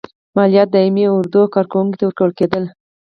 [0.35, 2.63] مالیات دایمي اردو او کارکوونکو ته ورکول کېدل.